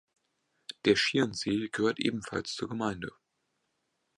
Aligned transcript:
Der 0.85 0.95
Schierensee 0.95 1.69
gehört 1.71 1.99
ebenfalls 1.99 2.55
zur 2.55 2.67
Gemeinde. 2.67 3.11